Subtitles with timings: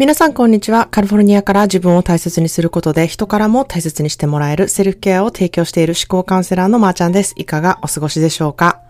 [0.00, 0.88] 皆さんこんにちは。
[0.90, 7.34] カリフォルニアから自分を大切にすることで人からも大切にしてもらえるセルフケアを提供している思考カウンセラーのまーちゃんです。
[7.36, 8.80] いかがお過ごしでしょうか？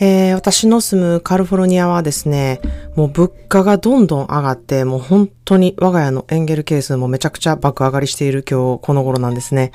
[0.00, 2.60] えー、私の住むカリフォルニアはですね、
[2.96, 9.72] もう物価がどんどん上がって、もう本当に我が家のエンゲル係数もめちゃくちゃ爆上がりしている今日この頃なんですね。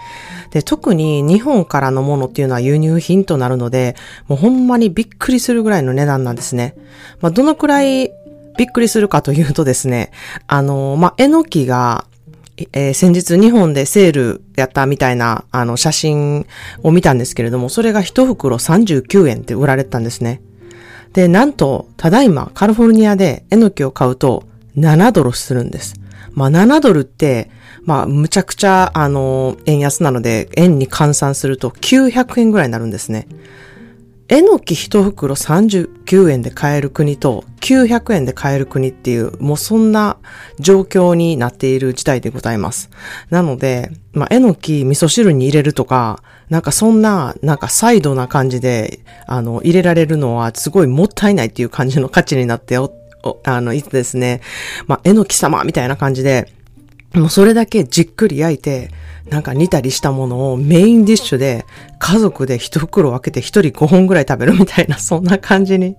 [0.50, 3.96] で、特に日本からのものっていうのは輸入品となるので、
[4.28, 6.76] もうほんまにびっくりするぐらいの値段なんですね。
[7.22, 8.12] まあ、どのくらい
[8.60, 10.12] びっくりするかというとですね、
[10.48, 12.04] あの、まあ、えのきが、
[12.74, 16.46] えー、先日日本でセールやったみたいな、あの、写真
[16.84, 20.42] を見たんですけれども、それが一袋39円って売られてたんですね。
[21.14, 24.44] で、なんと、ただいまカリフォルニアでえのきを買うと
[24.78, 25.94] 7ドルするんです。
[26.34, 27.50] まあ、7ドルって、
[27.84, 33.26] まあ、むちゃくちゃ、あの、円安なので、円に換算すると900円ぐらいになるんですね。
[34.32, 40.18] えのき一袋39円で買える国と900円で買える国っていう、もうそんな
[40.60, 42.92] 状況になっている事態でございます。
[43.32, 52.94] なので、まあ、えのき味噌汁に入れるとか、なんかそんな、なんかサイドな感じで、あの、入れられるのはすごいもったいないっていう感じの価値になってお、
[53.44, 54.42] あの、いつですね、
[54.86, 56.54] まあ、えのき様みたいな感じで、
[57.14, 58.92] もうそれだけじっくり焼いて、
[59.30, 61.66] なんか煮たりしたものをメインディッシュで
[62.00, 65.96] 家族で一袋分けて一人5本ぐらい食べるみたいな、 そんな感じに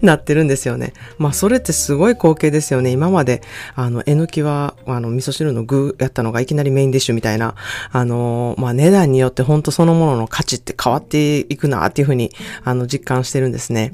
[0.00, 0.92] なってるんですよね。
[1.18, 2.90] まあそれってすごい光景ですよね。
[2.90, 3.42] 今まで、
[3.74, 7.54] あの、えのきは、あの、味噌汁の具やったのがいきなりメインディッシュみたいな、
[7.90, 12.30] あの、まあ値段によって本当そのものの価値って変わっていくなっていうふうに、
[12.64, 13.92] あの、実感してるんですね。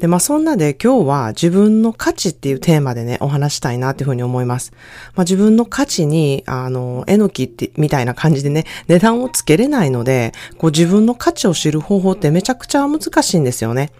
[0.00, 4.72] で、まあそんなで今日は自分の価値っていうテーマでね、お話したいなっていうふうに思います。
[5.14, 13.92] まあ自分の価値に、あの、えのきって、みたいな感じでね、値段をつけれないので、こう自分の価値を知る方法ってめちゃくちゃ難しいんですよね。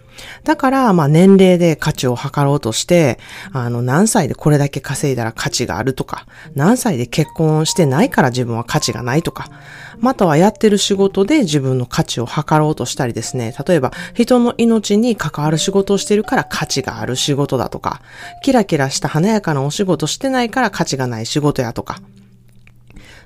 [0.45, 3.19] だから、まあ年齢で価値を測ろうとして、
[3.53, 9.51] あの、何歳でこれだけ稼いだら価値があるとか、何歳で結婚してないから自分は価値がないとか、
[9.99, 18.01] またはやってる仕事で自分の価値を測ろうとしたりですね、例えば人の命に関わる仕事をしてるから価値がある仕事だとか、
[18.43, 22.01] キラキラした華やかなお仕事してないから価値がない仕事やとか、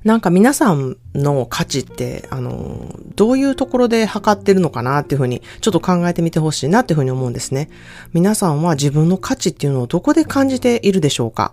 [0.05, 7.69] なんか皆さんの価値って、あの、どういうところで測ってるのかなっていうふうに、ちょっと考えてみてほしいなっていうふうに思うんですね。
[8.15, 11.53] 皆さんは自分の価値っていうのをどこで感じているでしょうか。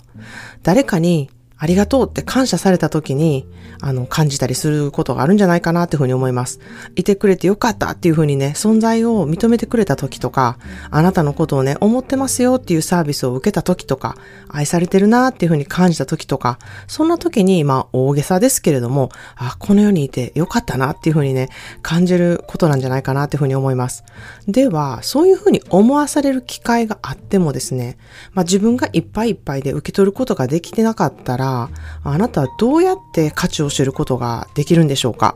[0.64, 1.30] 誰かに
[1.60, 3.48] ありがとうって感謝された時に、
[3.82, 6.60] あの、感じたりすることがあるんじゃないかなっていうふうに思います。
[6.96, 10.58] いてくれてよかったっていうふうにね、存在を認めてくれた時とか、
[10.92, 14.16] あなたのことをね、思ってますよっていうサービスを受けた時とか、
[14.50, 21.50] 愛されてるなっていうふうに感じた時とか、そんな時に、まあ、大げさですけれども、あ、この世にいてよかったなっていうふうにね、
[21.82, 24.04] 感じることなんじゃないかなっていうふうに思います。
[24.48, 27.98] では、そういうふうに思わされる機会があってもですね、
[28.34, 31.70] まあ、自分がいっぱいいっぱいで受け取ることができてなかったら、ら、
[32.04, 35.36] あなたはどうやって価値を知ることができるんでしょうか？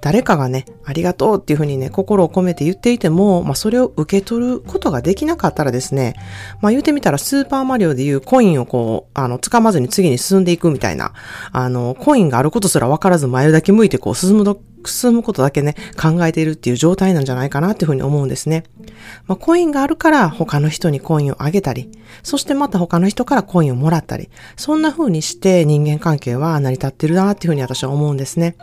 [0.00, 6.14] 誰かがね、ありがとうっていうふうにね、心を込めて言っていても、まあそれを受け取ることができなかったらですね、
[6.60, 11.12] まあ言うてみたらスーパーマリオでいうコインをこう、あの、掴まずに次に進んでいくみたいな、
[11.50, 14.44] あの、コインがあることすら分からず前だけ向いてこう進む
[14.88, 18.64] 進むことだけね、考えているっていう状態なんじゃないかなっていうふうに思うんですね。
[19.26, 21.90] まあコインがあるから他の人にコインをあげたり、
[22.22, 28.56] そしてまた他の人からコインをもらったり、そんな風にして人間関係は成り立ってるなっていうふうに私は思うんですね。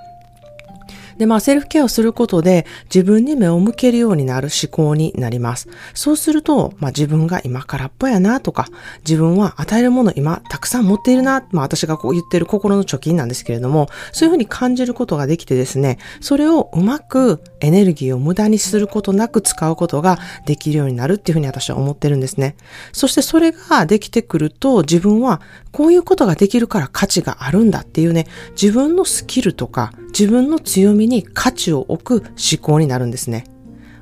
[1.17, 5.69] で、まあ、セルフケアをすることで自分に目を向けるようになる思考になります。
[5.93, 8.67] そうすると、まあ、自分が今空っぽやなとか、
[9.07, 22.55] 自分は与えるもの今たくさん持っているな、まあ、私がこう言ってる心の貯金なんですけれども、そういうふうに感じることができてですね、それをうまくエネルギーを無駄にすることなく使うことができるようになるっていうふうに私は思ってるんですね。
[22.91, 33.43] そしてそれができてくると、自分はこういうことができるから価値があるんだっていうね、自分のスキルとか、自分の強みに価値を置く思考になるんですね。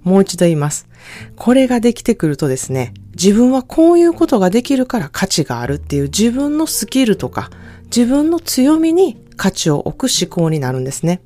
[0.04, 0.88] もう一度言います。
[1.36, 7.50] これができてくるとですね、自分はこういうことができるから価値があるっていう自分のスキルとか、
[7.86, 11.22] 自分の強みに価値を置く思考になるんですね。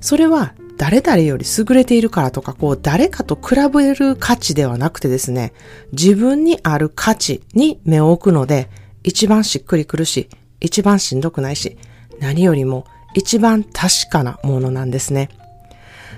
[0.00, 5.52] それは誰々より優れているからとか、こう誰かと比べる価値ではなくてですね、
[5.92, 8.70] 自分にある価値に目を置くので、
[9.04, 10.28] 一番しっくりくるし、
[10.58, 11.76] 一番しんどくないし、
[12.18, 15.28] 何よりも一番確かなものなんですね。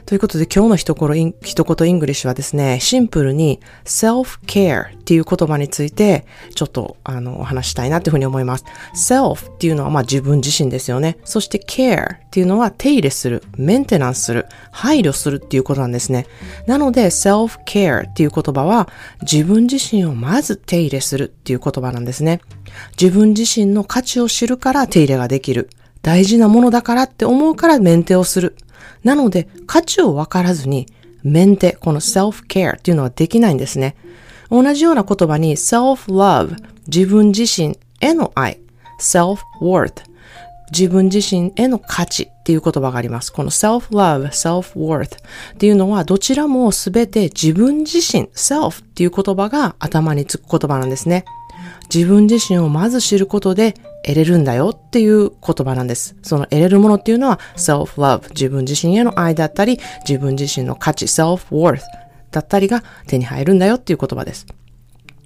[0.05, 8.65] ということで今日の一言 English はですね、シンプルに self-care っていう言葉についてちょっとあのお話したいなっていうふうに思います。
[8.95, 11.19] self っていうのはまあ自分自身ですよね。
[11.25, 16.27] そして care っていうのは手入れする、メンテナンスする、配慮するっていうことなんですね。
[16.67, 18.89] なので self-care っていう言葉は
[19.23, 22.41] 自分自身をまず手入れするっていう言葉なんですね。
[23.01, 25.71] 自分自身の価値を知るから手入れができる。
[26.03, 28.57] 大事なものだからって思うからメンテをする。
[29.05, 30.87] なので、価値を分からずに、
[31.23, 33.95] メンテ、この self-care っていうのはできないんですね。
[34.51, 36.57] 同じような言葉に self-love、
[36.87, 38.59] 自分自身への愛、
[39.01, 40.03] self-worth、
[40.73, 43.33] 自分自身への価値っていう言葉があります。
[43.33, 45.09] この self-love, self-worth っ
[45.59, 51.25] ていうのはどちらもすべて自分自身、self っていう言葉が頭につく言葉なんですね。
[51.95, 56.17] 自分自身をまず知ることで得れるんだよっていう言葉なんです。
[56.23, 59.79] その得れるものっていうのは self-love、自分自身への愛だったり、
[60.09, 61.81] 自分自身の価値、self-worth
[62.31, 64.47] だったりが手に入るんだよっていう言葉です。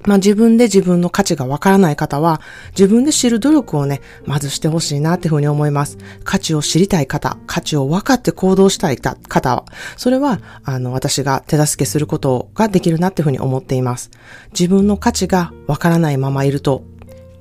[0.06, 2.40] まあ自分で自分の価値がわからない方は、
[2.70, 5.98] 自分で知る努力をね、まずしてほしいなっていうふうに思います。
[6.22, 9.64] 価値を知りたい方、価値を分かって行動したい方は、
[9.96, 14.10] それは、あの、私が手助けすることができるなっていうふうに思っています。
[14.52, 16.84] 自分の価値がわからないままいると、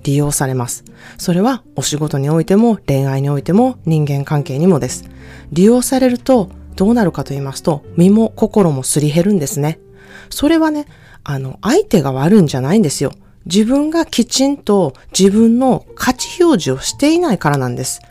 [0.06, 0.86] 利用されます。
[1.18, 5.10] それはお仕事においても恋愛においても人間関係にもです。
[5.52, 9.80] 利用されるとどうなるかと言いますと身も心もすり減るんですね。
[10.30, 10.86] それはね、
[11.24, 13.13] あの、相手が悪いんじゃないんですよ。
[13.46, 18.02] 自分がきちんと自分の価値表示をしていないからなんです。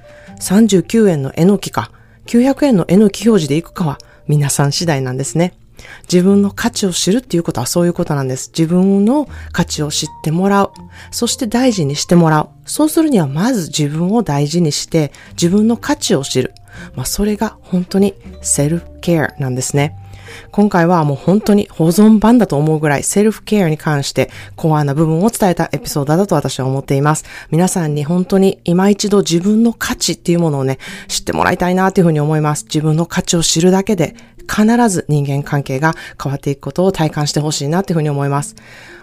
[0.41, 1.93] 39円のえのきか、
[2.27, 5.55] 900円のえのき表示でいくかは皆さん次第なんですね。
[6.13, 8.51] 自分の価値を知るっていうことはそういうことなんです。
[8.57, 10.73] 自分の価値を知ってもらう。
[11.11, 12.49] そして大事にしてもらう。
[12.67, 16.55] そうするにはまず自分を大事にして自分の価値を知る。
[16.95, 19.97] まあそれが本当にセルフケアなんですね。
[20.51, 27.25] 今回はもう本当に保存版だと思うぐらいセルフケアに関してコアな部分を伝えたエピソードだと私は思っています。
[27.51, 30.79] 皆さんに本当に今一度自分の価値っていうものをね、
[31.09, 32.65] 知ってもらいたいなというふうに思います。
[32.65, 34.17] 自分の価値を知るだけで
[34.49, 38.57] 必ず人間関係が変わっていくことを体感してほしいなというふうに思います。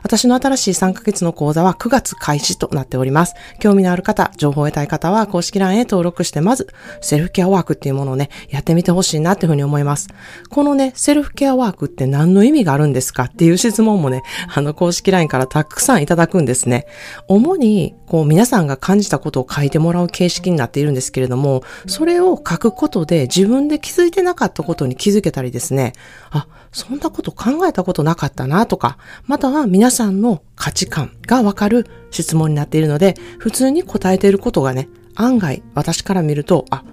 [0.04, 3.36] 私の新しい3ヶ月の講座は9月開始となっております。
[3.60, 6.68] 興味のある方、情報を得たい方は公式 LINE へ登録して、まず
[7.02, 10.10] セルフケアワークっていうものをね、やってみてほしいなというふうに思います。
[10.50, 14.24] このね、セルフケアワークって何の意味があるんですかっていう質問もね、
[14.54, 16.88] あの公式 LINE からたくさんいただくんですね。
[17.28, 25.94] 主に、こう皆さんが感じたことを書いてもらう形式になっているんですけれども、それを書くことで自分で気づいてなかったことに気づけたりですね、
[26.30, 36.84] あ、そんなこと考えたことなかったなとか、または皆さんの価値観がわかる質問になっているので、普通に答えていることがね、案外私から見ると、あ、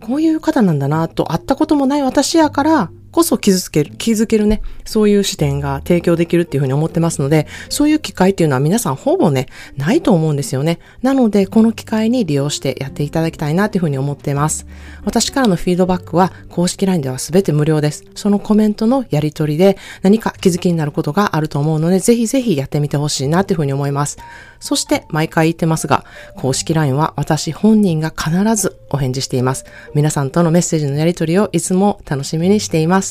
[0.00, 9.46] こういう方なんだなと会ったこともない私やからこそ気づける、気づけるね、そういう視点が提供できるっていうふうに思ってますので、そういう機会っていうのは皆さんほぼね、
[9.76, 10.80] ないと思うんですよね。
[11.00, 14.66] なので、この機会に利用してやっていただきたいなっていうふうに思っています。
[15.04, 18.02] 私からのフィードバックは公式 LINE では全て無料です。
[18.16, 24.18] そのコメントのやり取りで何か気づきになることがあると思うので、ぜひぜひやってみてほしいなっていうふうに思います。
[24.58, 29.66] そして毎回言ってますが、公式 LINE は私本人が必ずお返事しています。
[29.94, 33.03] 皆さんとのメッセージのやり取りをいつも楽しみにしています。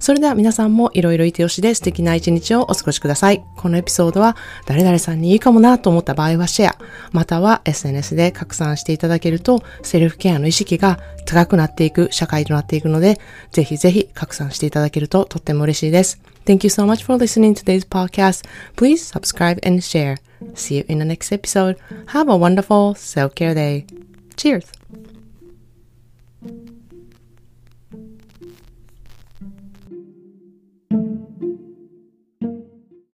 [0.00, 3.44] それでは皆さんもいろいろいてよしで素敵な一日をお過ごしください。
[3.56, 6.76] このエピソードは誰々さんにいいかもなと思った場合はシェア、
[7.12, 13.20] または SNS で拡散していただけるとセルフケアの意識が高くなっていく社会となっていくので、
[13.52, 16.20] ぜひぜひ拡散していただけるととっても嬉しいです。
[16.44, 18.46] Thank you so much for listening to today's podcast.
[18.76, 20.16] Please subscribe and share.
[20.54, 21.76] See you in the next episode.
[22.06, 23.84] Have a wonderful self care day.
[24.36, 25.15] Cheers.